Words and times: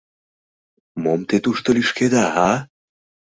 Мом 1.03 1.19
те 1.27 1.35
тушто 1.43 1.69
лӱшкеда, 1.75 2.23
а? 2.47 2.49